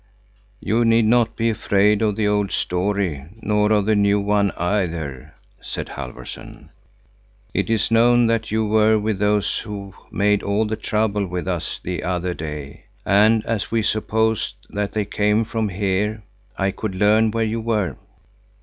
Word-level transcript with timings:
"You 0.59 0.83
need 0.83 1.05
not 1.05 1.35
be 1.35 1.51
afraid 1.51 2.01
of 2.01 2.15
the 2.15 2.27
old 2.27 2.51
story 2.51 3.23
nor 3.39 3.71
of 3.71 3.85
the 3.85 3.95
new 3.95 4.19
one 4.19 4.49
either," 4.57 5.35
said 5.61 5.89
Halfvorson. 5.89 6.71
"It 7.53 7.69
is 7.69 7.91
known 7.91 8.25
that 8.25 8.49
you 8.49 8.65
were 8.65 8.97
with 8.97 9.19
those 9.19 9.61
men 9.63 9.69
who 9.71 9.93
made 10.09 10.41
all 10.41 10.65
the 10.65 10.75
trouble 10.75 11.27
with 11.27 11.47
us 11.47 11.77
the 11.83 12.01
other 12.01 12.33
day. 12.33 12.85
And 13.05 13.45
as 13.45 13.69
we 13.69 13.83
supposed 13.83 14.55
that 14.71 14.93
they 14.93 15.05
came 15.05 15.43
from 15.43 15.69
here, 15.69 16.23
I 16.57 16.71
could 16.71 16.95
learn 16.95 17.29
where 17.29 17.45
you 17.45 17.61
were. 17.61 17.95